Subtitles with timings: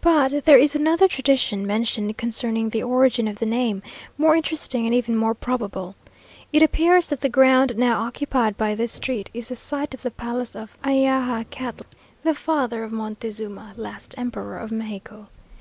[0.00, 3.82] But there is another tradition mentioned concerning the origin of the name,
[4.16, 5.96] more interesting and even more probable.
[6.52, 10.12] It appears that the ground now occupied by this street is the site of the
[10.12, 11.86] Palace of Axayacatl,
[12.22, 15.26] the father of Montezuma, last Emperor of Mexico.